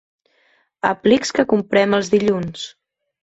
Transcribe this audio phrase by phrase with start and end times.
[0.91, 2.65] Aplics que comprem els dilluns.